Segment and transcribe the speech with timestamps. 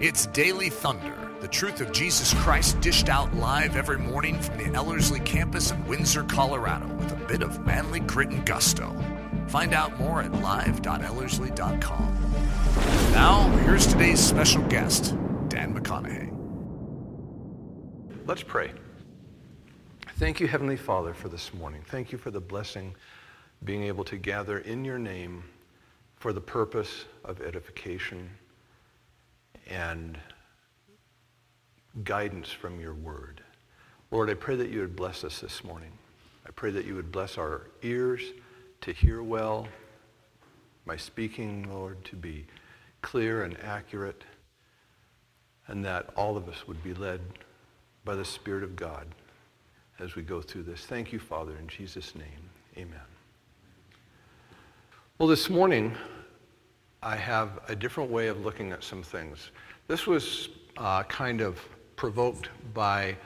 [0.00, 4.72] It's Daily Thunder, the truth of Jesus Christ dished out live every morning from the
[4.72, 8.94] Ellerslie campus in Windsor, Colorado, with a bit of manly grit and gusto.
[9.48, 12.30] Find out more at live.ellerslie.com.
[13.10, 15.16] Now, here's today's special guest,
[15.48, 16.32] Dan McConnaughey.
[18.24, 18.70] Let's pray.
[20.10, 21.82] Thank you, Heavenly Father, for this morning.
[21.88, 22.94] Thank you for the blessing
[23.64, 25.42] being able to gather in your name
[26.14, 28.30] for the purpose of edification
[29.68, 30.18] and
[32.04, 33.42] guidance from your word.
[34.10, 35.92] Lord, I pray that you would bless us this morning.
[36.46, 38.22] I pray that you would bless our ears
[38.80, 39.68] to hear well,
[40.86, 42.46] my speaking, Lord, to be
[43.02, 44.24] clear and accurate,
[45.66, 47.20] and that all of us would be led
[48.04, 49.06] by the Spirit of God
[49.98, 50.86] as we go through this.
[50.86, 52.50] Thank you, Father, in Jesus' name.
[52.76, 53.00] Amen.
[55.18, 55.96] Well, this morning,
[57.02, 59.52] I have a different way of looking at some things.
[59.86, 61.60] This was uh, kind of
[61.94, 63.16] provoked by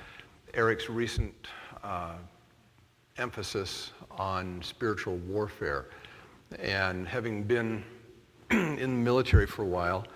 [0.53, 1.34] Eric's recent
[1.83, 2.17] uh,
[3.17, 5.87] emphasis on spiritual warfare.
[6.59, 7.83] And having been
[8.50, 10.06] in the military for a while,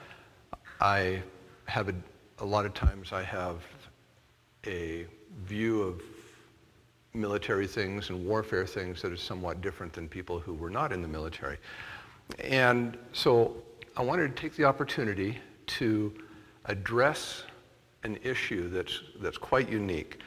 [0.81, 1.23] I
[1.65, 1.95] have a,
[2.41, 3.63] a lot of times I have
[4.67, 5.07] a
[5.47, 6.03] view of
[7.15, 11.01] military things and warfare things that is somewhat different than people who were not in
[11.01, 11.57] the military.
[12.41, 13.57] And so
[13.97, 16.13] I wanted to take the opportunity to
[16.67, 17.45] address
[18.03, 20.21] an issue that's, that's quite unique.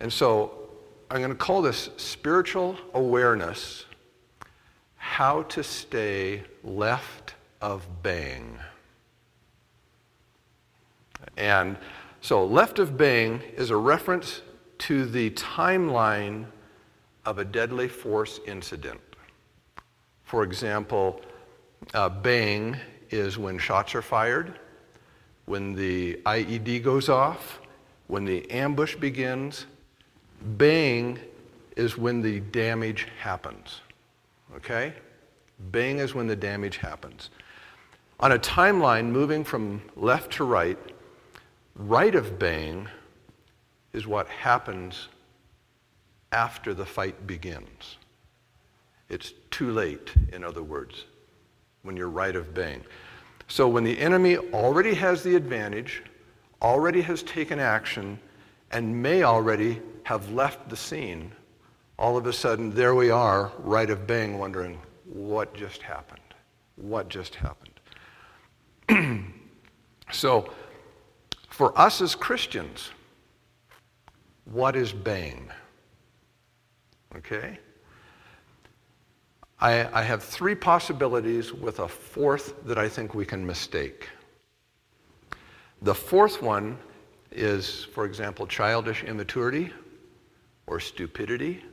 [0.00, 0.68] And so
[1.10, 3.86] I'm going to call this spiritual awareness
[4.96, 8.58] how to stay left of bang.
[11.36, 11.76] And
[12.20, 14.42] so left of bang is a reference
[14.78, 16.46] to the timeline
[17.24, 19.00] of a deadly force incident.
[20.24, 21.20] For example,
[21.94, 22.76] uh, bang
[23.10, 24.58] is when shots are fired,
[25.46, 27.60] when the IED goes off,
[28.06, 29.66] when the ambush begins.
[30.42, 31.18] Bang
[31.76, 33.80] is when the damage happens.
[34.56, 34.92] Okay?
[35.70, 37.30] Bang is when the damage happens.
[38.20, 40.78] On a timeline moving from left to right,
[41.76, 42.88] right of bang
[43.92, 45.08] is what happens
[46.32, 47.96] after the fight begins.
[49.08, 51.04] It's too late, in other words,
[51.88, 52.84] when you're right of bang.
[53.48, 56.02] So when the enemy already has the advantage,
[56.60, 58.20] already has taken action,
[58.72, 61.32] and may already have left the scene,
[61.98, 66.20] all of a sudden there we are, right of bang, wondering, what just happened?
[66.76, 67.80] What just happened?
[70.12, 70.52] so
[71.48, 72.90] for us as Christians,
[74.44, 75.50] what is bang?
[77.16, 77.58] Okay?
[79.60, 84.08] I, I have three possibilities with a fourth that I think we can mistake.
[85.82, 86.78] The fourth one
[87.32, 89.72] is, for example, childish immaturity
[90.66, 91.64] or stupidity,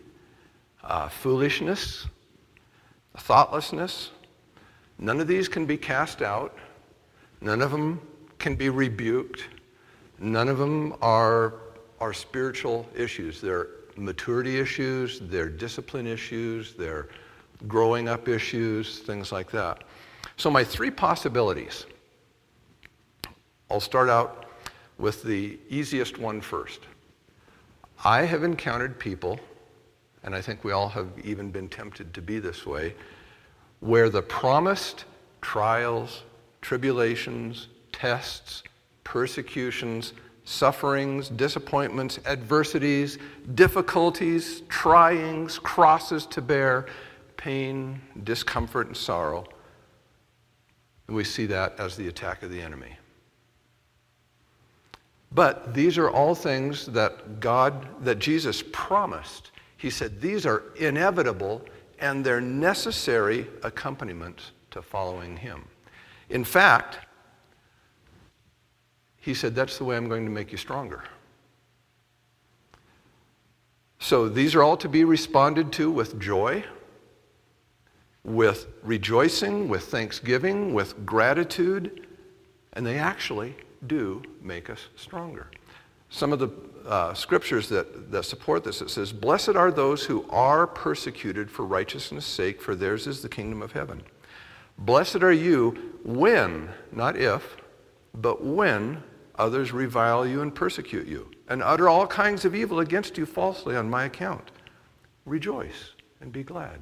[0.83, 2.07] uh, foolishness,
[3.17, 4.11] thoughtlessness.
[4.97, 6.57] None of these can be cast out.
[7.41, 8.01] None of them
[8.39, 9.45] can be rebuked.
[10.19, 11.55] None of them are,
[11.99, 13.41] are spiritual issues.
[13.41, 17.07] They're maturity issues, they're discipline issues, they're
[17.67, 19.83] growing up issues, things like that.
[20.37, 21.85] So, my three possibilities
[23.69, 24.45] I'll start out
[24.99, 26.81] with the easiest one first.
[28.03, 29.39] I have encountered people,
[30.23, 32.93] and I think we all have even been tempted to be this way,
[33.79, 35.05] where the promised
[35.41, 36.23] trials,
[36.61, 38.63] tribulations, tests,
[39.03, 43.17] persecutions, sufferings, disappointments, adversities,
[43.55, 46.85] difficulties, tryings, crosses to bear,
[47.45, 49.45] pain, discomfort, and sorrow.
[51.05, 52.97] And we see that as the attack of the enemy.
[55.31, 59.51] But these are all things that God, that Jesus promised.
[59.77, 61.61] He said these are inevitable
[61.99, 65.65] and they're necessary accompaniments to following Him.
[66.31, 66.97] In fact,
[69.17, 71.03] He said, That's the way I'm going to make you stronger.
[73.99, 76.63] So these are all to be responded to with joy,
[78.25, 82.07] with rejoicing, with thanksgiving, with gratitude,
[82.73, 83.55] and they actually
[83.87, 85.47] do make us stronger.
[86.09, 86.49] Some of the
[86.87, 91.65] uh, scriptures that, that support this, it says, Blessed are those who are persecuted for
[91.65, 94.01] righteousness' sake, for theirs is the kingdom of heaven.
[94.79, 97.57] Blessed are you when, not if,
[98.13, 99.03] but when
[99.35, 103.75] others revile you and persecute you, and utter all kinds of evil against you falsely
[103.75, 104.51] on my account.
[105.25, 106.81] Rejoice and be glad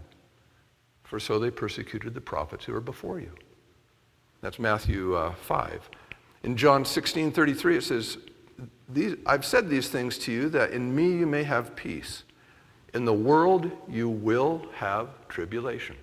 [1.14, 3.30] for so they persecuted the prophets who were before you.
[4.42, 5.88] That's Matthew uh, 5.
[6.42, 8.18] In John 16 33, it says,
[9.28, 12.24] I've said these things to you that in me you may have peace.
[12.96, 15.96] In the world you will have tribulation.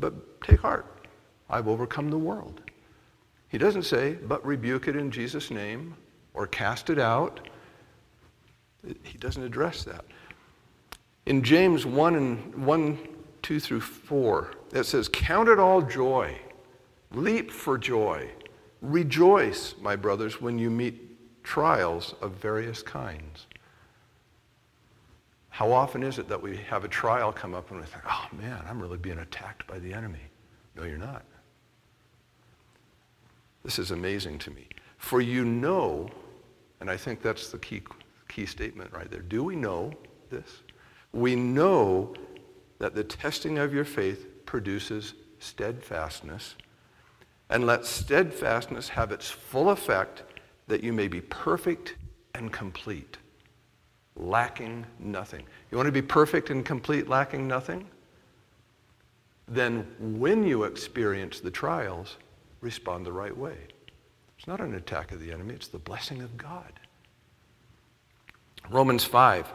[0.00, 1.06] But take heart,
[1.48, 2.62] I've overcome the world.
[3.46, 5.94] He doesn't say, but rebuke it in Jesus' name
[6.34, 7.48] or cast it out.
[9.04, 10.04] He doesn't address that.
[11.26, 16.36] In James 1 and 1, 2 through 4, it says, Count it all joy,
[17.12, 18.28] leap for joy,
[18.80, 23.46] rejoice, my brothers, when you meet trials of various kinds.
[25.48, 28.26] How often is it that we have a trial come up and we think, oh
[28.32, 30.20] man, I'm really being attacked by the enemy?
[30.76, 31.24] No, you're not.
[33.64, 34.68] This is amazing to me.
[34.98, 36.10] For you know,
[36.80, 37.82] and I think that's the key,
[38.28, 39.22] key statement right there.
[39.22, 39.92] Do we know
[40.30, 40.62] this?
[41.12, 42.14] We know
[42.78, 46.54] that the testing of your faith produces steadfastness.
[47.48, 50.24] And let steadfastness have its full effect
[50.66, 51.94] that you may be perfect
[52.34, 53.18] and complete,
[54.16, 55.44] lacking nothing.
[55.70, 57.86] You want to be perfect and complete, lacking nothing?
[59.48, 62.16] Then when you experience the trials,
[62.60, 63.56] respond the right way.
[64.36, 66.72] It's not an attack of the enemy, it's the blessing of God.
[68.68, 69.46] Romans 5.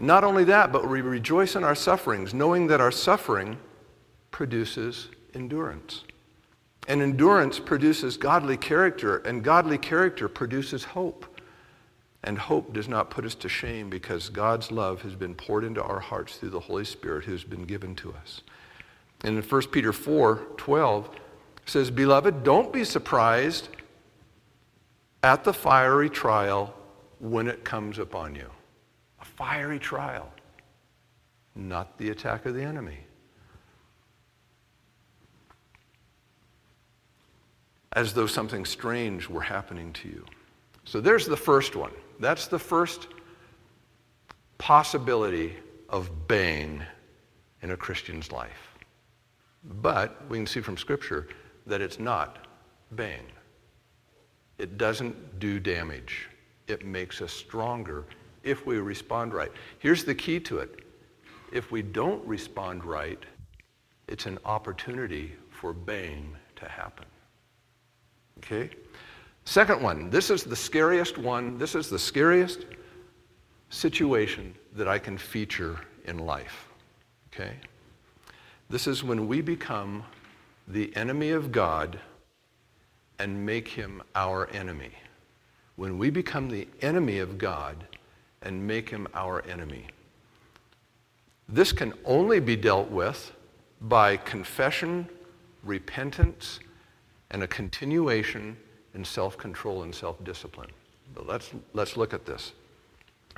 [0.00, 3.58] Not only that, but we rejoice in our sufferings, knowing that our suffering
[4.30, 6.04] produces endurance.
[6.88, 11.26] And endurance produces godly character, and godly character produces hope.
[12.24, 15.82] And hope does not put us to shame because God's love has been poured into
[15.82, 18.42] our hearts through the Holy Spirit who has been given to us.
[19.22, 21.10] And in 1 Peter 4 12,
[21.66, 23.68] says, Beloved, don't be surprised
[25.22, 26.74] at the fiery trial
[27.18, 28.50] when it comes upon you.
[29.40, 30.28] Fiery trial,
[31.54, 32.98] not the attack of the enemy.
[37.94, 40.26] As though something strange were happening to you.
[40.84, 41.92] So there's the first one.
[42.18, 43.08] That's the first
[44.58, 45.56] possibility
[45.88, 46.82] of bang
[47.62, 48.76] in a Christian's life.
[49.64, 51.28] But we can see from Scripture
[51.64, 52.46] that it's not
[52.90, 53.24] bang.
[54.58, 56.28] It doesn't do damage.
[56.68, 58.04] It makes us stronger
[58.42, 59.50] if we respond right.
[59.78, 60.80] Here's the key to it.
[61.52, 63.22] If we don't respond right,
[64.08, 67.06] it's an opportunity for bang to happen.
[68.38, 68.70] Okay?
[69.44, 71.58] Second one, this is the scariest one.
[71.58, 72.66] This is the scariest
[73.68, 76.68] situation that I can feature in life.
[77.32, 77.54] Okay?
[78.68, 80.04] This is when we become
[80.68, 81.98] the enemy of God
[83.18, 84.92] and make him our enemy.
[85.76, 87.86] When we become the enemy of God
[88.42, 89.86] and make him our enemy.
[91.48, 93.32] This can only be dealt with
[93.80, 95.08] by confession,
[95.64, 96.60] repentance,
[97.30, 98.56] and a continuation
[98.94, 100.70] in self-control and self-discipline.
[101.14, 102.52] But let's, let's look at this.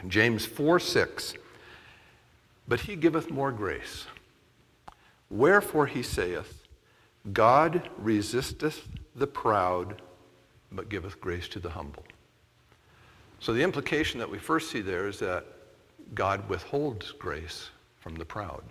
[0.08, 1.34] James 4, 6.
[2.68, 4.06] But he giveth more grace.
[5.30, 6.62] Wherefore he saith,
[7.32, 10.02] God resisteth the proud,
[10.70, 12.04] but giveth grace to the humble.
[13.42, 15.44] So the implication that we first see there is that
[16.14, 18.62] God withholds grace from the proud.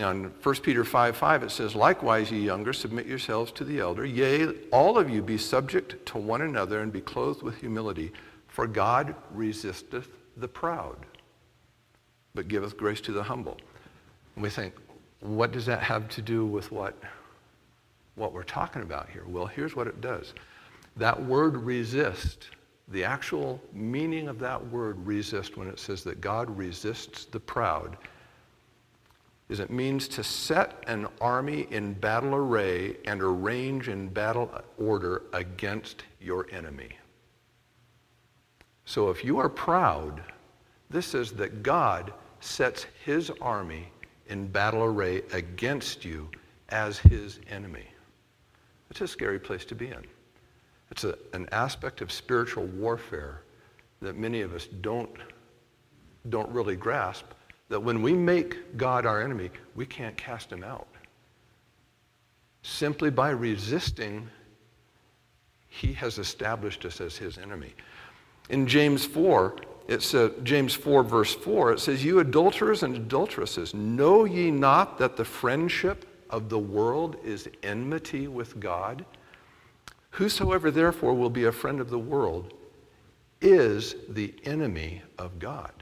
[0.00, 3.78] Now in 1 Peter 5, 5 it says, Likewise, ye younger, submit yourselves to the
[3.78, 4.04] elder.
[4.04, 8.10] Yea, all of you be subject to one another and be clothed with humility.
[8.48, 11.06] For God resisteth the proud,
[12.34, 13.58] but giveth grace to the humble.
[14.34, 14.74] And we think,
[15.20, 17.00] what does that have to do with what,
[18.16, 19.22] what we're talking about here?
[19.24, 20.34] Well, here's what it does.
[20.96, 22.50] That word resist,
[22.88, 27.96] the actual meaning of that word resist when it says that God resists the proud,
[29.48, 35.22] is it means to set an army in battle array and arrange in battle order
[35.32, 36.90] against your enemy.
[38.84, 40.22] So if you are proud,
[40.90, 43.88] this says that God sets his army
[44.28, 46.30] in battle array against you
[46.70, 47.86] as his enemy.
[48.90, 50.04] It's a scary place to be in.
[50.92, 53.40] It's a, an aspect of spiritual warfare
[54.02, 55.08] that many of us don't,
[56.28, 57.24] don't really grasp,
[57.70, 60.86] that when we make God our enemy, we can't cast him out.
[62.60, 64.28] Simply by resisting,
[65.66, 67.72] he has established us as his enemy.
[68.50, 69.56] In James 4,
[69.88, 74.98] it says, James 4, verse 4, it says, You adulterers and adulteresses, know ye not
[74.98, 79.06] that the friendship of the world is enmity with God?
[80.12, 82.52] Whosoever therefore will be a friend of the world
[83.40, 85.72] is the enemy of God.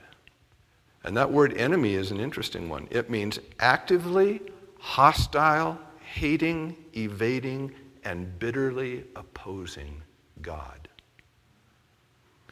[1.02, 2.86] And that word enemy is an interesting one.
[2.90, 4.40] It means actively
[4.78, 7.72] hostile, hating, evading,
[8.04, 10.00] and bitterly opposing
[10.42, 10.88] God.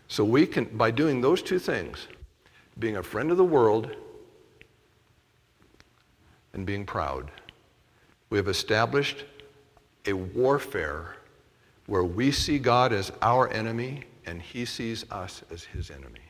[0.08, 2.08] So we can, by doing those two things,
[2.78, 3.94] being a friend of the world
[6.54, 7.30] and being proud,
[8.30, 9.24] we have established
[10.06, 11.17] a warfare
[11.88, 16.20] where we see God as our enemy and he sees us as his enemy.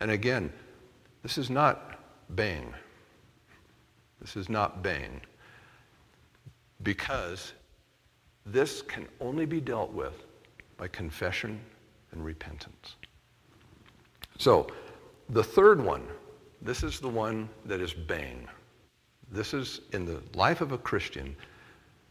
[0.00, 0.50] And again,
[1.22, 2.72] this is not bang.
[4.18, 5.20] This is not bang.
[6.82, 7.52] Because
[8.46, 10.24] this can only be dealt with
[10.78, 11.60] by confession
[12.12, 12.96] and repentance.
[14.38, 14.68] So,
[15.28, 16.04] the third one,
[16.62, 18.48] this is the one that is bang.
[19.30, 21.36] This is in the life of a Christian,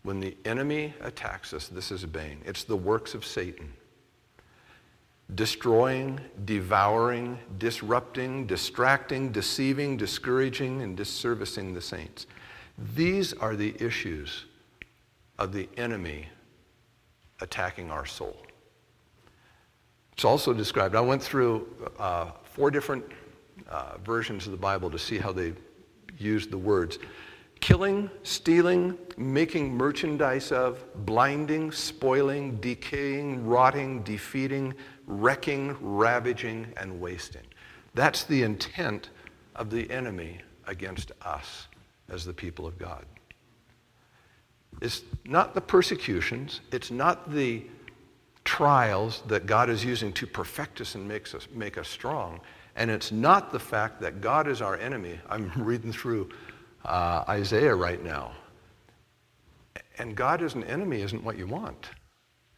[0.03, 2.41] when the enemy attacks us, this is bang.
[2.45, 3.73] It's the works of Satan.
[5.33, 12.27] Destroying, devouring, disrupting, distracting, deceiving, discouraging, and disservicing the saints.
[12.95, 14.45] These are the issues
[15.39, 16.27] of the enemy
[17.39, 18.37] attacking our soul.
[20.11, 21.67] It's also described, I went through
[21.97, 23.03] uh, four different
[23.69, 25.53] uh, versions of the Bible to see how they
[26.19, 26.99] used the words
[27.63, 34.73] killing, stealing, making merchandise of, blinding, spoiling, decaying, rotting, defeating,
[35.07, 37.45] wrecking, ravaging, and wasting.
[37.93, 39.11] That's the intent
[39.55, 41.67] of the enemy against us
[42.09, 43.05] as the people of God.
[44.81, 47.63] It's not the persecutions, it's not the
[48.43, 52.41] trials that God is using to perfect us and makes us, make us strong.
[52.75, 55.17] And it's not the fact that God is our enemy.
[55.29, 56.29] I'm reading through
[56.85, 58.31] uh, Isaiah right now.
[59.97, 61.89] And God as an enemy isn't what you want.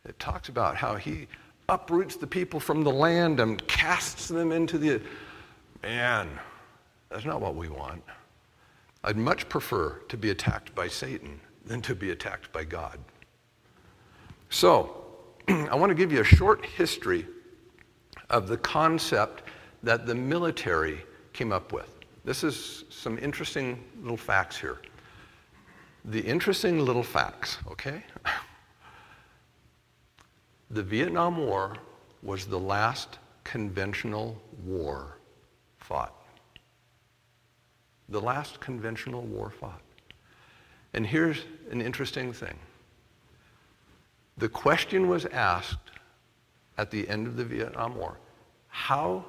[0.08, 1.28] It talks about how he
[1.68, 5.02] uproots the people from the land and casts them into the.
[5.84, 6.30] Man,
[7.10, 8.04] that's not what we want.
[9.04, 13.00] I'd much prefer to be attacked by Satan than to be attacked by God.
[14.50, 15.06] So,
[15.48, 17.28] I want to give you a short history
[18.30, 19.44] of the concept
[19.84, 21.02] that the military
[21.34, 21.95] came up with.
[22.26, 24.80] This is some interesting little facts here.
[26.06, 28.04] The interesting little facts, okay?
[30.72, 31.76] The Vietnam War
[32.24, 35.20] was the last conventional war
[35.78, 36.16] fought.
[38.10, 39.82] The last conventional war fought.
[40.94, 42.58] And here's an interesting thing.
[44.38, 45.92] The question was asked
[46.80, 48.18] at the end of the Vietnam War,
[48.68, 49.26] how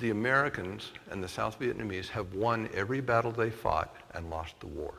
[0.00, 4.66] the Americans and the South Vietnamese have won every battle they fought and lost the
[4.66, 4.94] war.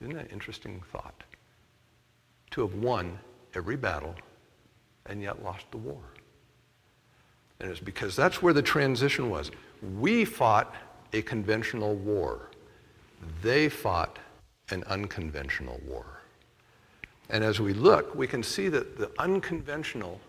[0.00, 1.22] Isn't that an interesting thought?
[2.52, 3.18] To have won
[3.54, 4.14] every battle
[5.06, 6.00] and yet lost the war.
[7.60, 9.50] And it's because that's where the transition was.
[9.98, 10.74] We fought
[11.12, 12.50] a conventional war.
[13.42, 14.18] They fought
[14.70, 16.06] an unconventional war.
[17.28, 20.20] And as we look, we can see that the unconventional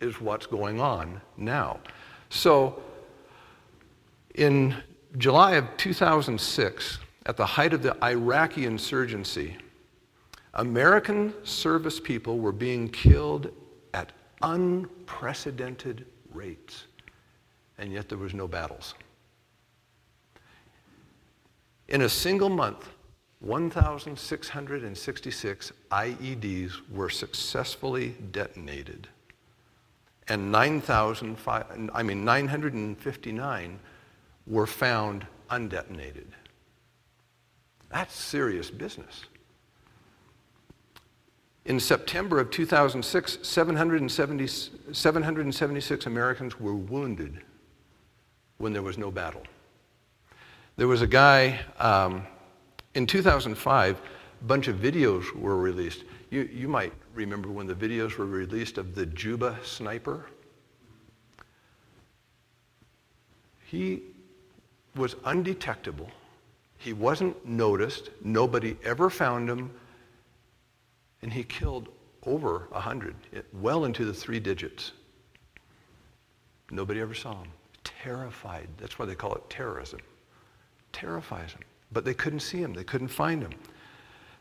[0.00, 1.80] is what's going on now.
[2.30, 2.82] So,
[4.34, 4.76] in
[5.16, 9.56] July of 2006, at the height of the Iraqi insurgency,
[10.54, 13.52] American service people were being killed
[13.94, 16.84] at unprecedented rates,
[17.78, 18.94] and yet there was no battles.
[21.88, 22.88] In a single month,
[23.40, 29.08] 1,666 IEDs were successfully detonated
[30.28, 31.38] and 9,000,
[31.94, 33.78] I mean 959
[34.46, 36.26] were found undetonated.
[37.90, 39.24] That's serious business.
[41.64, 44.46] In September of 2006, 770,
[44.92, 47.42] 776 Americans were wounded
[48.56, 49.42] when there was no battle.
[50.76, 52.26] There was a guy, um,
[52.94, 54.00] in 2005,
[54.40, 56.04] a bunch of videos were released.
[56.30, 60.26] You, you might remember when the videos were released of the Juba sniper.
[63.64, 64.02] He
[64.94, 66.10] was undetectable.
[66.78, 68.10] He wasn't noticed.
[68.22, 69.70] Nobody ever found him.
[71.22, 71.88] And he killed
[72.24, 74.92] over 100, eh, well into the three digits.
[76.70, 77.48] Nobody ever saw him.
[77.84, 78.68] Terrified.
[78.76, 80.00] That's why they call it terrorism.
[80.92, 81.62] Terrifies them.
[81.90, 82.74] But they couldn't see him.
[82.74, 83.52] They couldn't find him.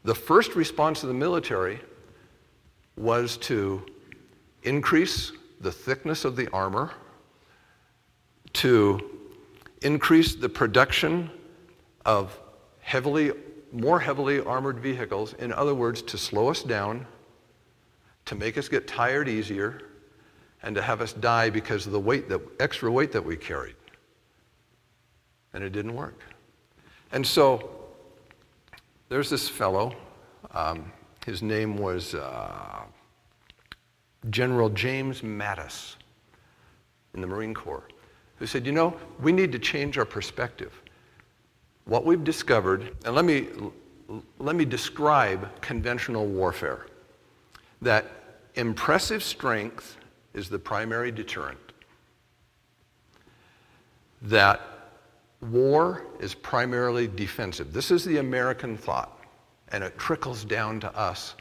[0.03, 1.79] The first response of the military
[2.95, 3.85] was to
[4.63, 6.91] increase the thickness of the armor,
[8.53, 8.99] to
[9.81, 11.29] increase the production
[12.05, 12.39] of
[12.79, 13.31] heavily,
[13.71, 15.33] more heavily armored vehicles.
[15.33, 17.05] In other words, to slow us down,
[18.25, 19.81] to make us get tired easier,
[20.63, 23.75] and to have us die because of the weight that, extra weight that we carried.
[25.53, 26.19] And it didn't work.
[27.11, 27.76] And so
[29.09, 29.95] there's this fellow.
[30.51, 30.91] Um,
[31.25, 32.83] his name was uh,
[34.29, 35.95] General James Mattis
[37.13, 37.87] in the Marine Corps,
[38.37, 40.81] who said, you know, we need to change our perspective.
[41.85, 43.47] What we've discovered, and let me,
[44.39, 46.87] let me describe conventional warfare,
[47.81, 48.05] that
[48.55, 49.97] impressive strength
[50.33, 51.59] is the primary deterrent,
[54.21, 54.61] that
[55.41, 57.73] war is primarily defensive.
[57.73, 59.19] This is the American thought,
[59.69, 61.35] and it trickles down to us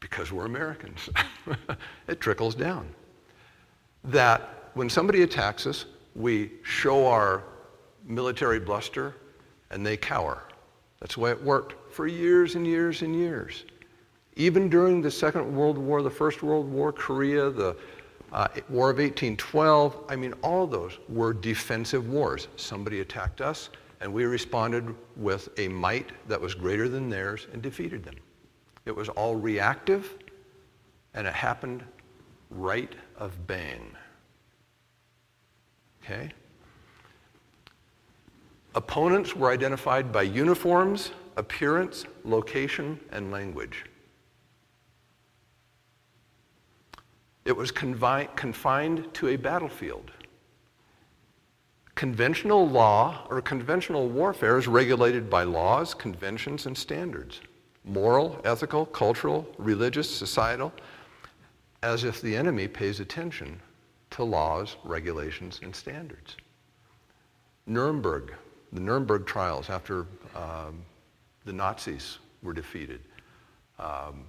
[0.00, 1.08] because we're Americans.
[2.08, 2.88] it trickles down.
[4.04, 7.42] That when somebody attacks us, we show our
[8.04, 9.14] military bluster
[9.70, 10.44] and they cower.
[11.00, 13.64] That's the way it worked for years and years and years.
[14.36, 17.76] Even during the Second World War, the First World War, Korea, the
[18.32, 22.48] uh, War of 1812, I mean, all those were defensive wars.
[22.56, 27.62] Somebody attacked us, and we responded with a might that was greater than theirs and
[27.62, 28.16] defeated them.
[28.84, 30.14] It was all reactive,
[31.14, 31.84] and it happened
[32.50, 33.92] right of bang.
[36.02, 36.30] Okay?
[38.74, 43.86] Opponents were identified by uniforms, appearance, location, and language.
[47.46, 50.10] It was confi- confined to a battlefield.
[51.94, 57.40] Conventional law or conventional warfare is regulated by laws, conventions, and standards
[57.84, 60.72] moral, ethical, cultural, religious, societal,
[61.84, 63.60] as if the enemy pays attention
[64.10, 66.36] to laws, regulations, and standards.
[67.66, 68.34] Nuremberg,
[68.72, 70.82] the Nuremberg trials after um,
[71.44, 73.02] the Nazis were defeated,
[73.78, 74.24] um,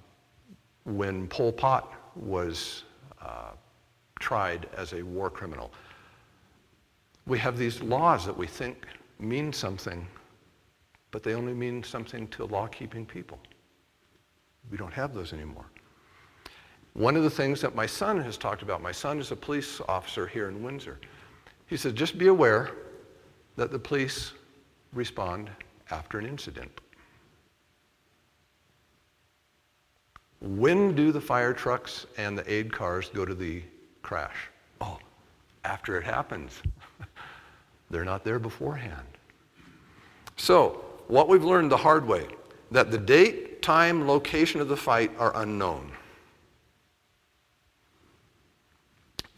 [0.83, 2.83] when Pol Pot was
[3.27, 3.51] uh,
[4.19, 5.71] tried as a war criminal.
[7.25, 8.85] We have these laws that we think
[9.19, 10.07] mean something,
[11.11, 13.37] but they only mean something to law-keeping people.
[14.71, 15.65] We don't have those anymore.
[16.93, 19.81] One of the things that my son has talked about, my son is a police
[19.87, 20.99] officer here in Windsor.
[21.67, 22.71] He said, just be aware
[23.55, 24.31] that the police
[24.93, 25.49] respond
[25.91, 26.71] after an incident.
[30.39, 33.63] When do the fire trucks and the aid cars go to the
[34.03, 34.35] crash?
[34.81, 34.99] Oh,
[35.65, 36.61] after it happens.
[37.89, 39.07] They're not there beforehand.
[40.35, 42.27] So, what we've learned the hard way,
[42.69, 45.91] that the date, time, location of the fight are unknown.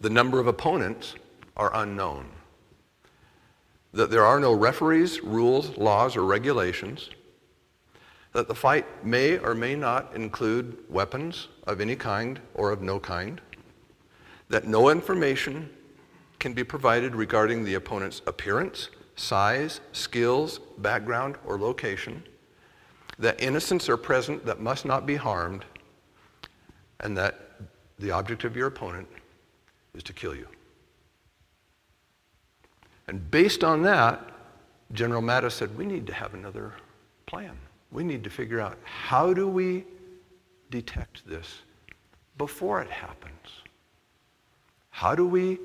[0.01, 1.15] The number of opponents
[1.55, 2.25] are unknown.
[3.93, 7.09] That there are no referees, rules, laws, or regulations
[8.33, 12.99] that the fight may or may not include weapons of any kind or of no
[12.99, 13.41] kind,
[14.49, 15.69] that no information
[16.37, 22.23] can be provided regarding the opponent's appearance, size, skills, background, or location,
[23.17, 25.65] that innocents are present that must not be harmed,
[27.01, 27.49] and that
[27.97, 29.07] the object of your opponent
[29.93, 30.47] is to kill you.
[33.07, 34.23] And based on that,
[34.93, 36.73] General Mattis said, we need to have another
[37.25, 37.57] plan
[37.91, 39.85] we need to figure out how do we
[40.69, 41.61] detect this
[42.37, 43.33] before it happens?
[44.89, 45.59] How do we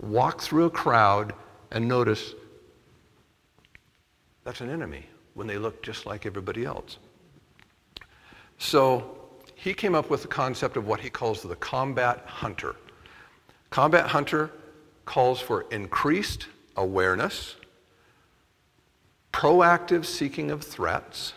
[0.00, 1.34] walk through a crowd
[1.70, 2.34] and notice
[4.44, 6.98] that's an enemy when they look just like everybody else?
[8.58, 9.18] So
[9.54, 12.76] he came up with the concept of what he calls the combat hunter.
[13.70, 14.50] Combat hunter
[15.04, 17.56] calls for increased awareness
[19.38, 21.32] proactive seeking of threats,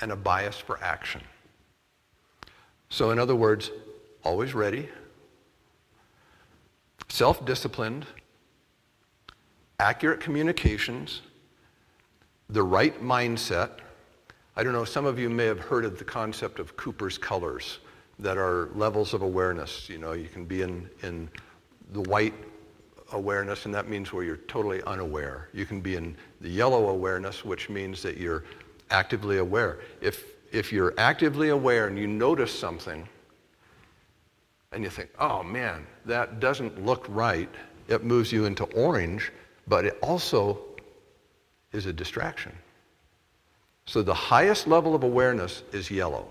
[0.00, 1.20] and a bias for action.
[2.90, 3.72] So, in other words,
[4.22, 4.88] always ready,
[7.08, 8.06] self disciplined,
[9.80, 11.22] accurate communications,
[12.50, 13.70] the right mindset.
[14.54, 17.80] I don't know, some of you may have heard of the concept of Cooper's colors
[18.20, 19.88] that are levels of awareness.
[19.88, 21.28] You know, you can be in, in
[21.92, 22.34] the white
[23.12, 25.48] awareness, and that means where you're totally unaware.
[25.52, 28.44] You can be in the yellow awareness, which means that you're
[28.90, 29.80] actively aware.
[30.00, 33.08] If, if you're actively aware and you notice something,
[34.72, 37.48] and you think, oh man, that doesn't look right,
[37.88, 39.32] it moves you into orange,
[39.66, 40.58] but it also
[41.72, 42.52] is a distraction.
[43.86, 46.28] So the highest level of awareness is yellow.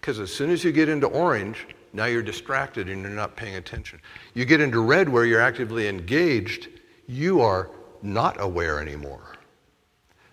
[0.00, 3.56] Because as soon as you get into orange, now you're distracted and you're not paying
[3.56, 4.00] attention.
[4.34, 6.68] You get into red where you're actively engaged,
[7.06, 7.70] you are
[8.02, 9.36] not aware anymore.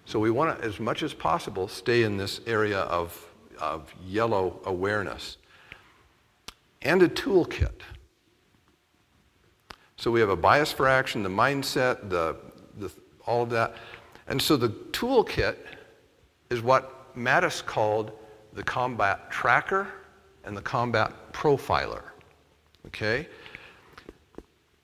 [0.05, 3.17] So we want to, as much as possible, stay in this area of,
[3.59, 5.37] of yellow awareness.
[6.81, 7.81] And a toolkit.
[9.95, 12.35] So we have a bias for action, the mindset, the,
[12.77, 12.91] the,
[13.25, 13.75] all of that.
[14.27, 15.57] And so the toolkit
[16.49, 18.11] is what what Mattis called
[18.53, 19.87] the combat tracker
[20.43, 22.03] and the combat profiler.
[22.87, 23.27] Okay?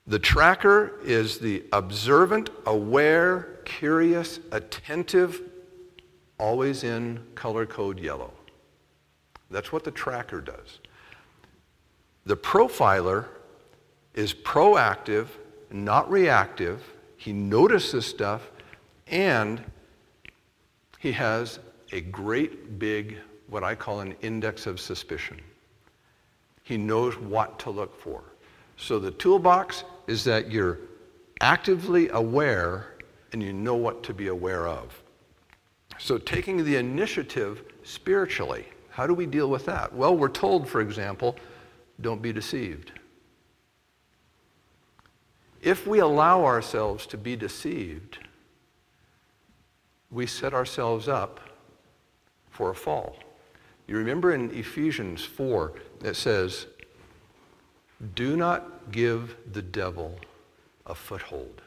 [0.06, 5.42] The tracker is the observant, aware, curious, attentive,
[6.38, 8.32] always in color code yellow.
[9.50, 10.78] That's what the tracker does.
[12.24, 13.26] The profiler
[14.14, 15.28] is proactive,
[15.70, 16.82] not reactive.
[17.16, 18.50] He notices stuff
[19.06, 19.62] and
[20.98, 21.58] he has
[21.92, 23.18] a great big,
[23.48, 25.40] what I call an index of suspicion.
[26.68, 28.22] He knows what to look for.
[28.76, 30.80] So the toolbox is that you're
[31.40, 32.98] actively aware
[33.32, 35.02] and you know what to be aware of.
[35.96, 39.94] So taking the initiative spiritually, how do we deal with that?
[39.94, 41.36] Well, we're told, for example,
[42.02, 42.92] don't be deceived.
[45.62, 48.18] If we allow ourselves to be deceived,
[50.10, 51.40] we set ourselves up
[52.50, 53.16] for a fall.
[53.86, 56.66] You remember in Ephesians 4, it says,
[58.14, 60.18] Do not give the devil
[60.86, 61.62] a foothold.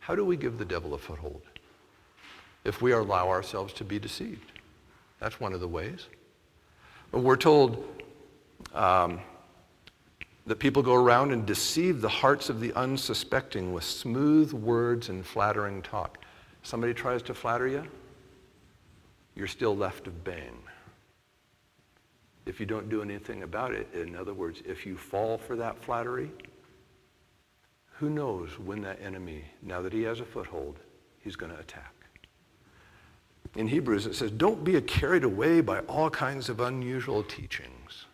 [0.00, 1.42] How do we give the devil a foothold?
[2.64, 4.52] If we allow ourselves to be deceived.
[5.20, 6.06] That's one of the ways.
[7.10, 7.84] But we're told
[8.74, 9.20] um,
[10.46, 15.24] that people go around and deceive the hearts of the unsuspecting with smooth words and
[15.24, 16.18] flattering talk.
[16.62, 17.84] Somebody tries to flatter you,
[19.34, 20.58] you're still left of bang.
[22.48, 25.78] If you don't do anything about it, in other words, if you fall for that
[25.78, 26.30] flattery,
[27.98, 30.78] who knows when that enemy, now that he has a foothold,
[31.18, 31.92] he's going to attack.
[33.54, 38.06] In Hebrews, it says, Don't be carried away by all kinds of unusual teachings.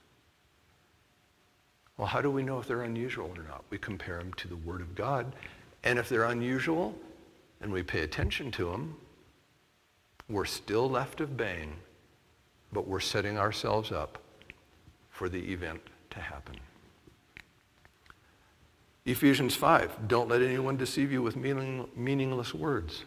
[1.97, 3.63] Well, how do we know if they're unusual or not?
[3.71, 5.33] We compare them to the Word of God.
[5.85, 6.93] And if they're unusual,
[7.61, 8.97] and we pay attention to them,
[10.29, 11.75] we're still left of bang,
[12.73, 14.19] but we're setting ourselves up
[15.15, 16.57] for the event to happen.
[19.07, 23.05] Ephesians 5, don't let anyone deceive you with meaning, meaningless words.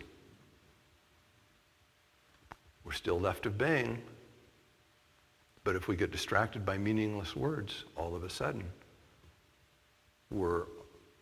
[2.86, 4.02] We're still left bang,
[5.66, 8.64] but if we get distracted by meaningless words, all of a sudden,
[10.32, 10.64] we're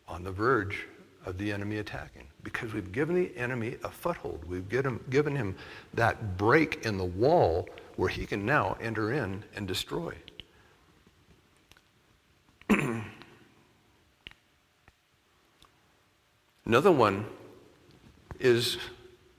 [0.08, 0.88] on the verge
[1.26, 4.44] of the enemy attacking because we've given the enemy a foothold.
[4.48, 5.56] We've given, given him
[5.96, 10.14] that break in the wall where he can now enter in and destroy.
[16.66, 17.26] Another one
[18.40, 18.78] is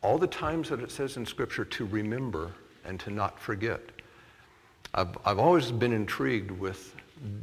[0.02, 2.52] all the times that it says in Scripture to remember
[2.84, 3.80] and to not forget.
[4.94, 6.94] I've, I've always been intrigued with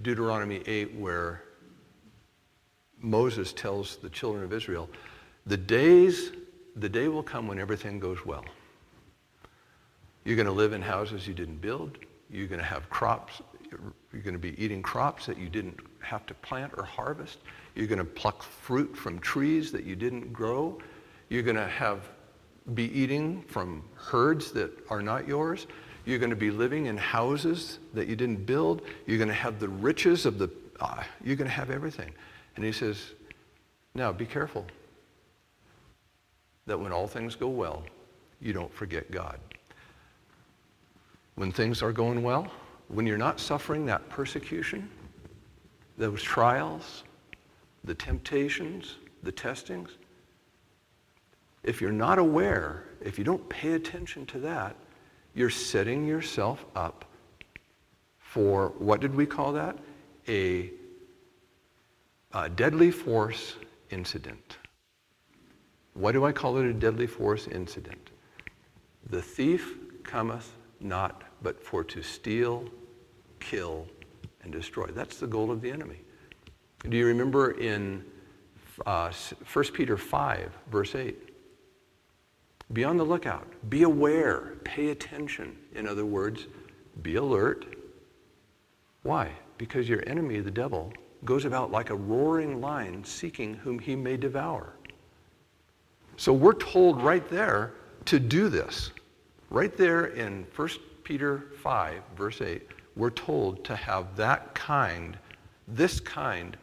[0.01, 1.43] Deuteronomy 8, where
[2.99, 4.89] Moses tells the children of Israel,
[5.45, 6.31] the days,
[6.77, 8.45] the day will come when everything goes well.
[10.23, 11.97] You're going to live in houses you didn't build.
[12.29, 13.41] You're going to have crops.
[14.11, 17.39] You're going to be eating crops that you didn't have to plant or harvest.
[17.75, 20.79] You're going to pluck fruit from trees that you didn't grow.
[21.29, 22.09] You're going to have
[22.73, 25.67] be eating from herds that are not yours.
[26.05, 28.81] You're going to be living in houses that you didn't build.
[29.05, 30.49] You're going to have the riches of the.
[30.79, 32.11] Uh, you're going to have everything.
[32.55, 33.11] And he says,
[33.95, 34.65] now be careful
[36.65, 37.83] that when all things go well,
[38.41, 39.39] you don't forget God.
[41.35, 42.51] When things are going well,
[42.87, 44.89] when you're not suffering that persecution,
[45.97, 47.03] those trials,
[47.83, 49.91] the temptations, the testings,
[51.63, 54.75] if you're not aware, if you don't pay attention to that,
[55.33, 57.05] you're setting yourself up
[58.19, 59.77] for what did we call that?
[60.27, 60.71] A
[62.33, 63.55] a deadly force
[63.91, 64.57] incident.
[65.93, 68.09] Why do I call it a deadly force incident?
[69.09, 70.51] The thief cometh
[70.83, 72.65] not but for to steal,
[73.39, 73.87] kill,
[74.43, 74.87] and destroy.
[74.87, 75.99] That's the goal of the enemy.
[76.89, 78.03] Do you remember in
[78.85, 79.11] uh,
[79.51, 81.29] 1 Peter 5, verse 8?
[82.73, 83.47] Be on the lookout.
[83.69, 84.53] Be aware.
[84.63, 85.55] Pay attention.
[85.75, 86.47] In other words,
[87.01, 87.77] be alert.
[89.03, 89.31] Why?
[89.57, 90.91] Because your enemy, the devil,
[91.25, 94.73] goes about like a roaring lion seeking whom he may devour.
[96.17, 97.73] So we're told right there
[98.05, 98.91] to do this.
[99.53, 100.69] Right there in 1
[101.03, 105.15] Peter 5, verse 8, we're told to have that kind,
[105.67, 106.57] this kind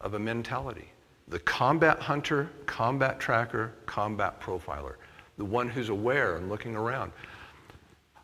[0.00, 0.88] of a mentality.
[1.28, 4.94] The combat hunter, combat tracker, combat profiler.
[5.36, 7.12] The one who's aware and looking around.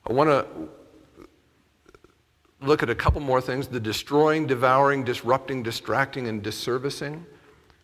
[0.08, 0.46] I want to
[2.62, 7.22] look at a couple more things the destroying, devouring, disrupting, distracting, and disservicing.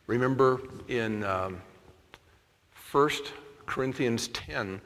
[0.07, 1.61] Remember in um,
[2.91, 3.11] 1
[3.67, 4.81] Corinthians 10,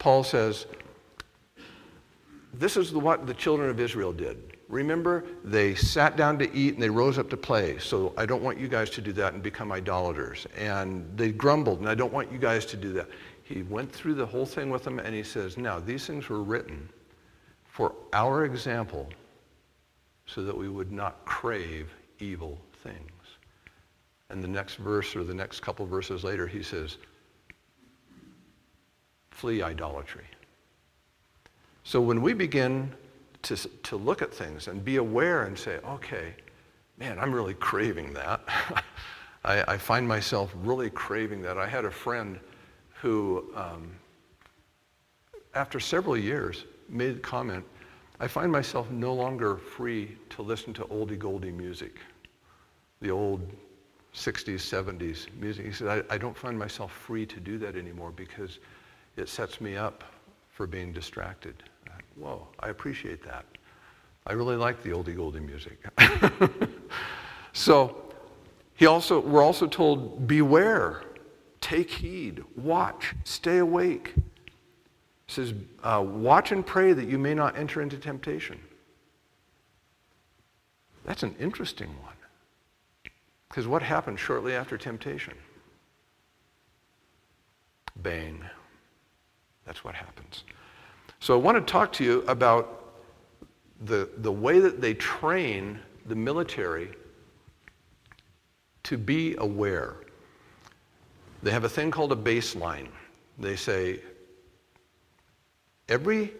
[0.00, 0.66] Paul says,
[2.54, 4.56] this is what the children of Israel did.
[4.68, 7.78] Remember, they sat down to eat and they rose up to play.
[7.78, 10.46] So I don't want you guys to do that and become idolaters.
[10.56, 13.08] And they grumbled, and I don't want you guys to do that.
[13.42, 16.42] He went through the whole thing with them and he says, Now, these things were
[16.42, 16.88] written
[17.64, 19.08] for our example
[20.26, 23.10] so that we would not crave evil things.
[24.30, 26.96] And the next verse or the next couple verses later, he says,
[29.40, 30.26] Flee idolatry.
[31.82, 32.92] So when we begin
[33.40, 36.34] to, to look at things and be aware and say, okay,
[36.98, 38.42] man, I'm really craving that.
[39.46, 41.56] I, I, find myself really craving that.
[41.56, 42.38] I had a friend
[43.00, 43.90] who, um,
[45.54, 47.64] after several years, made the comment,
[48.20, 51.96] I find myself no longer free to listen to oldie goldie music,
[53.00, 53.40] the old
[54.14, 55.64] 60s, 70s music.
[55.64, 58.58] He said, I, I don't find myself free to do that anymore because
[59.20, 60.04] it sets me up
[60.50, 61.62] for being distracted.
[62.16, 63.44] Whoa, I appreciate that.
[64.26, 65.78] I really like the oldie goldie music.
[67.52, 68.12] so
[68.74, 71.02] he also, we're also told, beware,
[71.60, 74.14] take heed, watch, stay awake.
[75.26, 78.58] Says, uh, watch and pray that you may not enter into temptation.
[81.04, 82.14] That's an interesting one.
[83.48, 85.34] Because what happens shortly after temptation?
[87.96, 88.44] Bang.
[89.70, 90.42] That's what happens.
[91.20, 92.92] So I want to talk to you about
[93.82, 96.90] the, the way that they train the military
[98.82, 99.94] to be aware.
[101.44, 102.88] They have a thing called a baseline.
[103.38, 104.00] They say,
[105.88, 106.32] every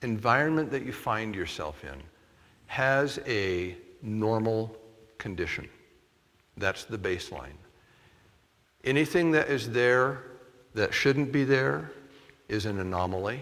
[0.00, 2.02] environment that you find yourself in
[2.68, 4.74] has a normal
[5.18, 5.68] condition.
[6.56, 7.58] That's the baseline.
[8.82, 10.22] Anything that is there
[10.72, 11.90] that shouldn't be there
[12.54, 13.40] is an anomaly.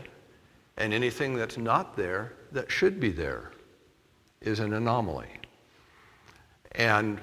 [0.78, 3.52] And anything that's not there that should be there
[4.40, 5.28] is an anomaly.
[6.72, 7.20] And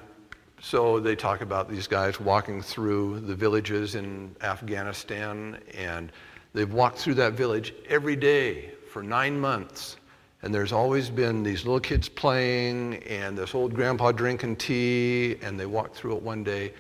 [0.62, 6.12] so they talk about these guys walking through the villages in Afghanistan, and
[6.54, 9.98] they've walked through that village every day for nine months.
[10.42, 15.60] And there's always been these little kids playing, and this old grandpa drinking tea, and
[15.60, 16.74] they walk through it one day,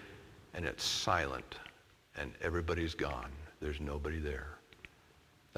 [0.54, 1.56] and it's silent,
[2.16, 3.32] and everybody's gone.
[3.60, 4.59] There's nobody there.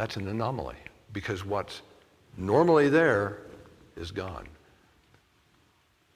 [0.01, 0.77] That's an anomaly
[1.13, 1.83] because what's
[2.35, 3.37] normally there
[3.95, 4.47] is gone.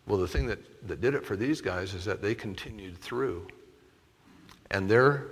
[0.08, 3.46] Well, the thing that, that did it for these guys is that they continued through.
[4.72, 5.28] And their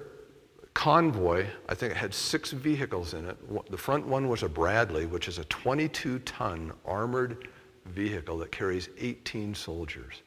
[0.75, 3.71] convoy, I think it had six vehicles in it.
[3.71, 7.47] The front one was a Bradley, which is a 22 ton armored
[7.87, 10.21] vehicle that carries 18 soldiers.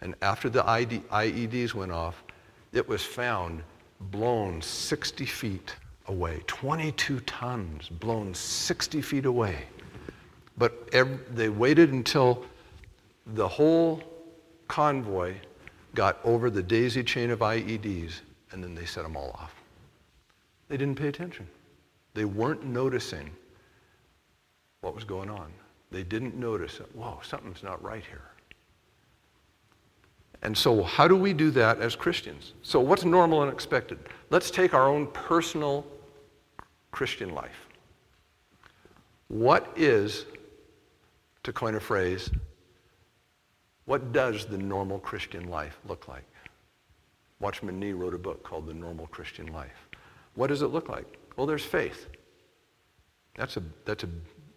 [0.00, 2.24] And after the IEDs went off,
[2.72, 3.62] it was found
[4.00, 5.74] blown 60 feet
[6.06, 9.64] away, 22 tons blown 60 feet away.
[10.58, 12.44] But every, they waited until
[13.34, 14.02] the whole
[14.68, 15.34] convoy
[15.94, 19.54] got over the daisy chain of IEDs, and then they set them all off.
[20.68, 21.46] They didn't pay attention.
[22.14, 23.30] They weren't noticing
[24.80, 25.52] what was going on.
[25.90, 28.22] They didn't notice that, whoa, something's not right here.
[30.42, 32.54] And so, how do we do that as Christians?
[32.62, 33.98] So, what's normal and expected?
[34.32, 35.86] Let's take our own personal
[36.90, 37.68] Christian life.
[39.28, 40.24] What is,
[41.42, 42.30] to coin a phrase,
[43.84, 46.24] what does the normal Christian life look like?
[47.40, 49.88] Watchman Nee wrote a book called The Normal Christian Life.
[50.34, 51.18] What does it look like?
[51.36, 52.06] Well, there's faith.
[53.36, 54.08] That's a, that's a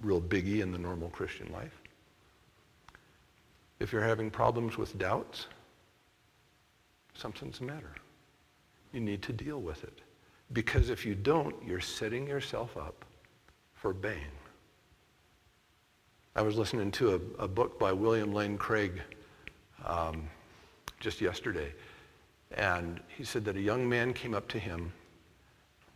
[0.02, 1.82] real biggie in the normal Christian life.
[3.82, 5.48] If you're having problems with doubts,
[7.14, 7.92] something's the matter.
[8.96, 10.00] You need to deal with it.
[10.54, 13.04] Because if you don't, you're setting yourself up
[13.74, 14.32] for bang.
[16.34, 19.02] I was listening to a, a book by William Lane Craig
[19.84, 20.30] um,
[21.02, 21.74] just yesterday,
[22.56, 24.94] and he said that a young man came up to him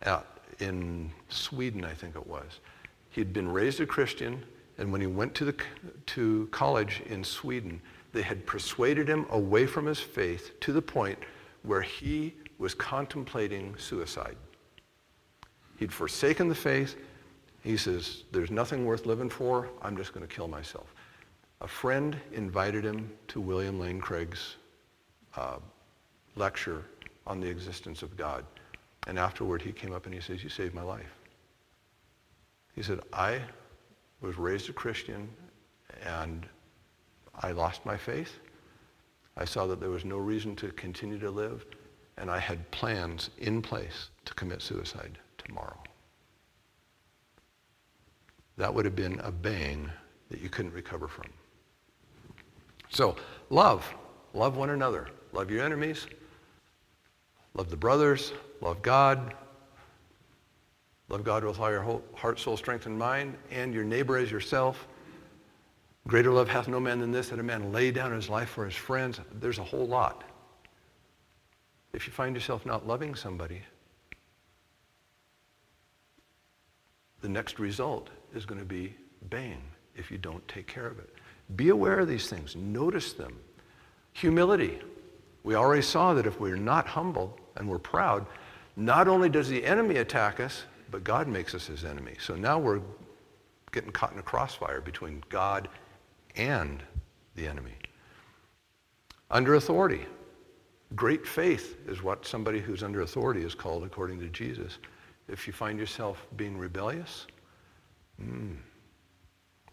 [0.04, 2.60] out in Sweden, I think it was.
[3.12, 4.44] He'd been raised a Christian,
[4.78, 5.56] and when he went to, the,
[6.08, 7.80] to college in Sweden,
[8.12, 11.20] they had persuaded him away from his faith to the point
[11.64, 14.36] where he was contemplating suicide.
[15.78, 16.98] He'd forsaken the faith.
[17.63, 19.69] He says, There's nothing worth living for.
[19.82, 20.93] I'm just going to kill myself.
[21.62, 24.58] A friend invited him to William Lane Craig's
[25.36, 25.58] uh,
[26.36, 26.84] lecture
[27.26, 28.45] on the existence of God.
[29.08, 31.15] And afterward, he came up and he says, You saved my life.
[32.76, 33.41] He said, I
[34.22, 35.30] was raised a Christian
[36.06, 36.45] and
[37.41, 38.39] I lost my faith.
[39.38, 41.65] I saw that there was no reason to continue to live
[42.20, 45.78] and I had plans in place to commit suicide tomorrow.
[48.58, 49.90] that would have been a bang
[50.30, 51.26] that you couldn't recover from.
[52.90, 53.16] So,
[53.50, 53.90] love.
[54.34, 55.08] Love one another.
[55.32, 56.08] Love your enemies.
[57.54, 58.34] Love the brothers.
[58.62, 59.34] Love God.
[61.08, 64.88] Love God with all your heart, soul, strength, and mind, and your neighbor as yourself.
[66.08, 68.66] Greater love hath no man than this, that a man lay down his life for
[68.66, 69.20] his friends.
[69.40, 70.24] There's a whole lot.
[71.93, 73.62] If you find yourself not loving somebody,
[77.21, 78.93] the next result is going to be
[79.30, 79.62] bang
[79.95, 81.13] if you don't take care of it.
[81.56, 82.56] Be aware of these things.
[82.56, 83.38] Notice them.
[84.13, 84.80] Humility.
[85.43, 88.25] We already saw that if we're not humble and we're proud,
[88.75, 92.15] not only does the enemy attack us, but God makes us his enemy.
[92.19, 92.82] So now we're
[93.71, 95.67] getting caught in a crossfire between God
[96.36, 96.82] and
[97.36, 97.75] the enemy.
[99.30, 100.06] Under authority.
[100.95, 104.80] Great faith is what somebody who's under authority is called according to Jesus.
[105.28, 107.28] If you find yourself being rebellious,
[108.21, 108.56] mm,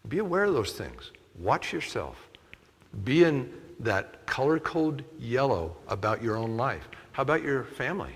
[0.07, 1.11] be aware of those things.
[1.39, 2.29] Watch yourself.
[3.03, 6.87] Be in that color code yellow about your own life.
[7.11, 8.13] How about your family?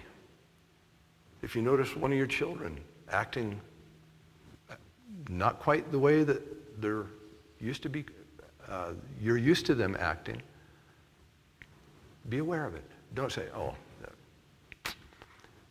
[1.42, 3.60] If you notice one of your children acting
[5.30, 7.06] not quite the way that they're
[7.60, 8.06] used to be,
[8.70, 10.42] uh, you're used to them acting,
[12.30, 12.91] be aware of it.
[13.14, 13.76] Don't say, oh.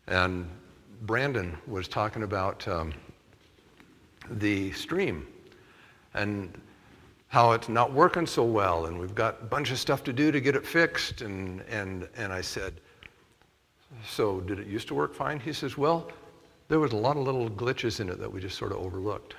[0.06, 0.48] And
[1.02, 2.92] Brandon was talking about um,
[4.28, 5.26] the stream
[6.14, 6.52] and
[7.28, 10.32] how it's not working so well, and we've got a bunch of stuff to do
[10.32, 11.22] to get it fixed.
[11.22, 12.80] And, and, and I said,
[14.04, 15.38] So, did it used to work fine?
[15.38, 16.10] He says, Well,
[16.68, 19.36] there was a lot of little glitches in it that we just sort of overlooked.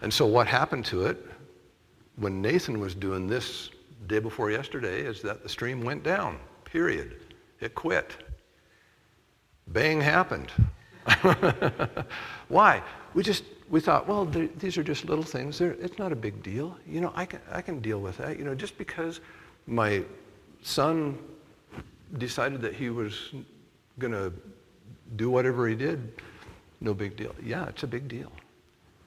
[0.00, 1.26] And so, what happened to it
[2.16, 3.70] when Nathan was doing this
[4.06, 7.20] day before yesterday is that the stream went down, period.
[7.60, 8.16] It quit.
[9.68, 10.52] Bang happened.
[12.48, 12.82] Why?
[13.14, 15.58] We just we thought, well, these are just little things.
[15.58, 16.76] They're, it's not a big deal.
[16.86, 18.38] You know, I can I can deal with that.
[18.38, 19.20] You know, just because
[19.66, 20.04] my
[20.62, 21.18] son
[22.18, 23.32] decided that he was
[23.98, 24.32] going to
[25.16, 26.20] do whatever he did,
[26.80, 27.34] no big deal.
[27.42, 28.32] Yeah, it's a big deal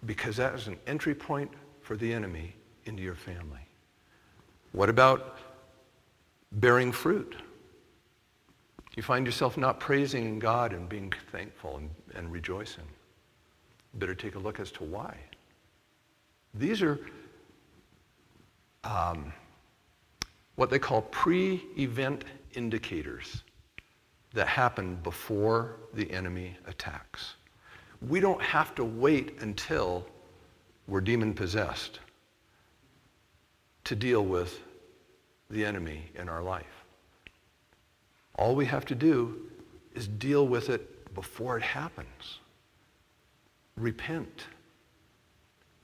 [0.05, 2.53] because that is an entry point for the enemy
[2.85, 3.66] into your family.
[4.77, 5.39] What about
[6.51, 7.35] bearing fruit?
[8.95, 12.83] You find yourself not praising God and being thankful and, and rejoicing.
[13.95, 15.17] Better take a look as to why.
[16.53, 16.99] These are
[18.83, 19.33] um,
[20.57, 23.41] what they call pre-event indicators
[24.35, 27.33] that happen before the enemy attacks.
[28.07, 30.05] We don't have to wait until
[30.87, 31.99] we're demon possessed
[33.85, 34.59] to deal with
[35.49, 36.85] the enemy in our life.
[38.35, 39.49] All we have to do
[39.95, 42.39] is deal with it before it happens.
[43.75, 44.45] Repent.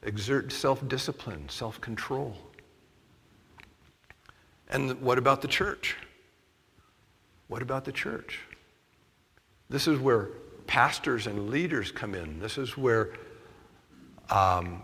[0.04, 2.38] Exert self-discipline, self-control.
[4.70, 5.96] And what about the church?
[7.48, 8.40] What about the church?
[9.70, 10.30] This is where
[10.68, 12.40] pastors and leaders come in.
[12.40, 13.14] This is where
[14.30, 14.82] um,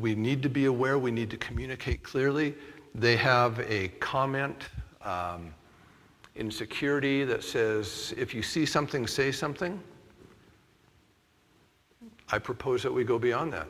[0.00, 2.54] we need to be aware, we need to communicate clearly.
[2.94, 4.64] They have a comment
[5.02, 5.54] um,
[6.34, 9.80] in security that says, if you see something, say something.
[12.30, 13.68] I propose that we go beyond that.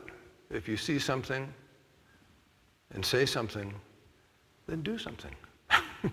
[0.49, 1.51] If you see something
[2.93, 3.73] and say something,
[4.67, 5.33] then do something.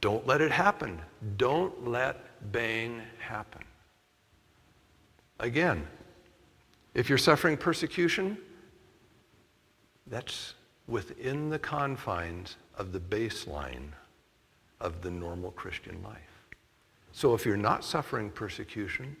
[0.00, 1.00] Don't let it happen.
[1.36, 3.62] Don't let bang happen.
[5.40, 5.86] Again,
[6.94, 8.38] if you're suffering persecution,
[10.06, 10.54] that's
[10.88, 13.88] within the confines of the baseline
[14.80, 16.20] of the normal Christian life.
[17.12, 19.16] So if you're not suffering persecution,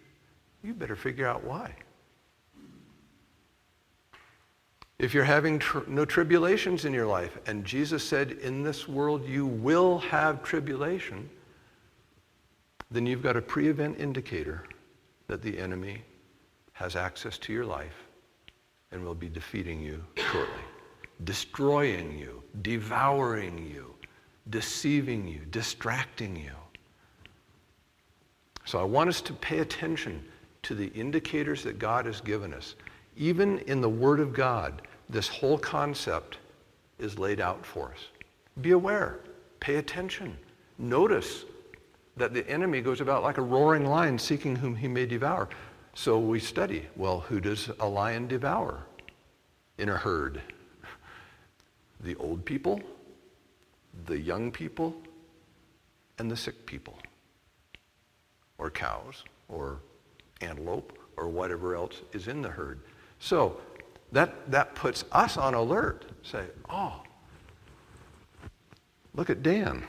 [0.62, 1.74] you better figure out why.
[4.98, 9.26] If you're having tr- no tribulations in your life, and Jesus said, in this world
[9.26, 11.28] you will have tribulation,
[12.90, 14.64] then you've got a pre-event indicator
[15.26, 16.02] that the enemy
[16.72, 18.04] has access to your life
[18.92, 20.62] and will be defeating you shortly
[21.24, 23.94] destroying you, devouring you,
[24.50, 26.52] deceiving you, distracting you.
[28.64, 30.24] So I want us to pay attention
[30.62, 32.74] to the indicators that God has given us.
[33.16, 36.38] Even in the Word of God, this whole concept
[36.98, 38.08] is laid out for us.
[38.60, 39.20] Be aware.
[39.60, 40.36] Pay attention.
[40.78, 41.44] Notice
[42.16, 45.48] that the enemy goes about like a roaring lion seeking whom he may devour.
[45.94, 48.82] So we study, well, who does a lion devour
[49.78, 50.42] in a herd?
[52.06, 52.80] The old people,
[54.06, 54.94] the young people,
[56.18, 56.96] and the sick people,
[58.58, 59.80] or cows, or
[60.40, 62.80] antelope, or whatever else is in the herd.
[63.18, 63.60] So
[64.12, 66.04] that, that puts us on alert.
[66.22, 67.02] Say, oh,
[69.14, 69.82] look at Dan.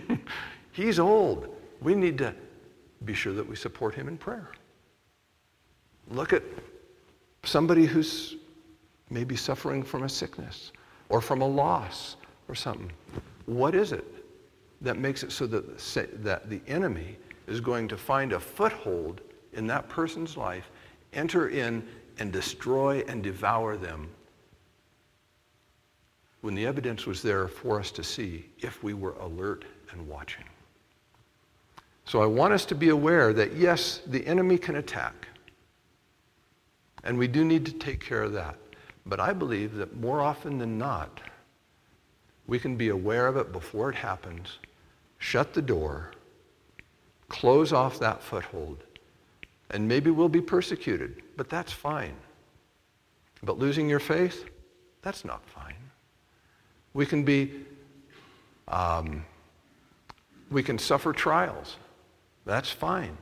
[0.72, 1.54] He's old.
[1.80, 2.34] We need to
[3.04, 4.50] be sure that we support him in prayer.
[6.10, 6.42] Look at
[7.44, 8.36] somebody who's
[9.08, 10.72] maybe suffering from a sickness
[11.08, 12.16] or from a loss
[12.48, 12.90] or something.
[13.46, 14.04] What is it
[14.80, 15.78] that makes it so that,
[16.22, 19.20] that the enemy is going to find a foothold
[19.52, 20.70] in that person's life,
[21.12, 21.86] enter in
[22.18, 24.08] and destroy and devour them
[26.40, 30.44] when the evidence was there for us to see if we were alert and watching.
[32.04, 35.26] So I want us to be aware that yes, the enemy can attack.
[37.02, 38.56] And we do need to take care of that.
[39.06, 41.20] But I believe that more often than not,
[42.46, 44.58] we can be aware of it before it happens,
[45.18, 46.12] shut the door,
[47.28, 48.84] close off that foothold,
[49.70, 52.14] and maybe we'll be persecuted, but that's fine.
[53.42, 54.48] But losing your faith,
[55.02, 55.74] that's not fine.
[56.94, 57.64] We can be,
[58.68, 59.24] um,
[60.50, 61.76] we can suffer trials.
[62.46, 63.16] That's fine.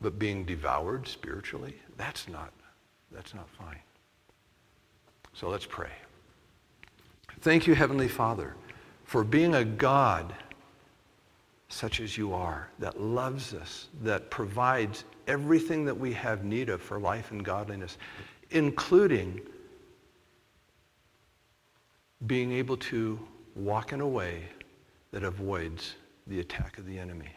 [0.00, 2.52] But being devoured spiritually, that's not,
[3.10, 3.80] that's not fine.
[5.38, 5.90] So let's pray.
[7.42, 8.54] Thank you, Heavenly Father,
[9.04, 10.34] for being a God
[11.68, 16.80] such as you are, that loves us, that provides everything that we have need of
[16.80, 17.98] for life and godliness,
[18.50, 19.40] including
[22.26, 23.18] being able to
[23.56, 24.44] walk in a way
[25.10, 25.96] that avoids
[26.28, 27.32] the attack of the enemy.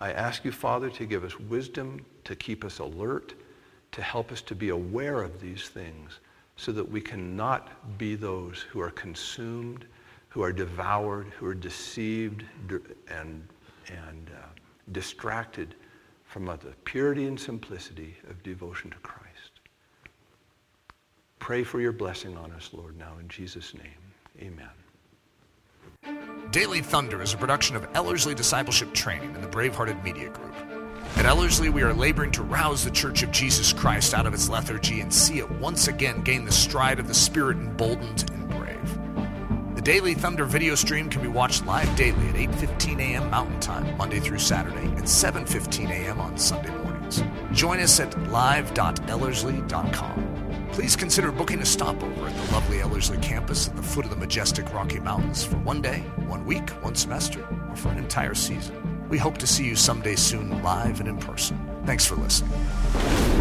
[0.00, 3.34] I ask you, Father, to give us wisdom, to keep us alert,
[3.92, 6.18] to help us to be aware of these things
[6.56, 9.84] so that we cannot be those who are consumed,
[10.28, 12.44] who are devoured, who are deceived
[13.08, 13.46] and,
[13.88, 14.46] and uh,
[14.92, 15.74] distracted
[16.24, 19.60] from the purity and simplicity of devotion to Christ.
[21.38, 23.84] Pray for your blessing on us, Lord, now in Jesus' name.
[24.40, 24.68] Amen.
[26.50, 30.85] Daily Thunder is a production of Ellerslie Discipleship Training and the Bravehearted Media Group.
[31.14, 34.48] At Ellerslie, we are laboring to rouse the Church of Jesus Christ out of its
[34.48, 38.98] lethargy and see it once again gain the stride of the Spirit emboldened and brave.
[39.74, 43.30] The Daily Thunder video stream can be watched live daily at 8.15 a.m.
[43.30, 46.20] Mountain Time, Monday through Saturday, and 7.15 a.m.
[46.20, 47.22] on Sunday mornings.
[47.52, 50.68] Join us at live.ellerslie.com.
[50.72, 54.16] Please consider booking a stopover at the lovely Ellerslie campus at the foot of the
[54.16, 58.95] majestic Rocky Mountains for one day, one week, one semester, or for an entire season.
[59.08, 61.58] We hope to see you someday soon live and in person.
[61.84, 63.35] Thanks for listening.